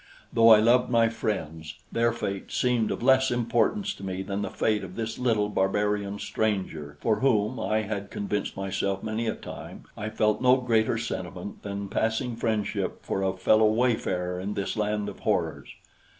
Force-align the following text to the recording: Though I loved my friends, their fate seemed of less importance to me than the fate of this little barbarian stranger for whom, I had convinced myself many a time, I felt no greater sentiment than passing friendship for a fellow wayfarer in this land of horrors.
Though 0.33 0.49
I 0.49 0.59
loved 0.59 0.89
my 0.89 1.09
friends, 1.09 1.75
their 1.91 2.11
fate 2.11 2.51
seemed 2.51 2.89
of 2.89 3.03
less 3.03 3.29
importance 3.29 3.93
to 3.93 4.03
me 4.03 4.23
than 4.23 4.41
the 4.41 4.49
fate 4.49 4.83
of 4.83 4.95
this 4.95 5.19
little 5.19 5.47
barbarian 5.47 6.17
stranger 6.17 6.97
for 6.99 7.17
whom, 7.19 7.59
I 7.59 7.83
had 7.83 8.09
convinced 8.09 8.57
myself 8.57 9.03
many 9.03 9.27
a 9.27 9.35
time, 9.35 9.83
I 9.95 10.09
felt 10.09 10.41
no 10.41 10.55
greater 10.57 10.97
sentiment 10.97 11.61
than 11.61 11.87
passing 11.87 12.35
friendship 12.35 13.05
for 13.05 13.21
a 13.21 13.33
fellow 13.37 13.69
wayfarer 13.71 14.39
in 14.39 14.55
this 14.55 14.75
land 14.75 15.07
of 15.07 15.19
horrors. 15.19 15.69